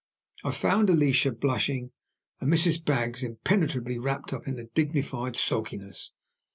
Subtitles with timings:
[0.43, 1.91] I found Alicia blushing,
[2.39, 2.83] and Mrs.
[2.83, 6.11] Baggs impenetrably wrapped up in dignified sulkiness.